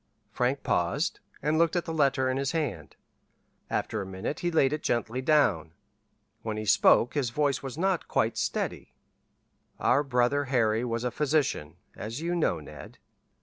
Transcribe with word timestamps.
Frank 0.31 0.63
paused, 0.63 1.19
and 1.43 1.59
looked 1.59 1.75
at 1.75 1.85
the 1.85 1.93
letter 1.93 2.27
in 2.27 2.37
his 2.37 2.53
hand. 2.53 2.95
After 3.69 4.01
a 4.01 4.05
minute 4.07 4.39
he 4.39 4.49
laid 4.49 4.73
it 4.73 4.81
gently 4.81 5.21
down. 5.21 5.73
When 6.41 6.57
he 6.57 6.65
spoke 6.65 7.13
his 7.13 7.29
voice 7.29 7.61
was 7.61 7.77
not 7.77 8.07
quite 8.07 8.35
steady. 8.35 8.95
"Our 9.79 10.01
brother 10.01 10.45
Harry 10.45 10.83
was 10.83 11.03
a 11.03 11.11
physician, 11.11 11.75
as 11.95 12.19
you 12.19 12.33
know, 12.33 12.59
Ned. 12.59 12.97